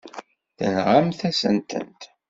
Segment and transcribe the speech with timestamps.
[0.57, 2.01] Tenɣamt-asen-tent.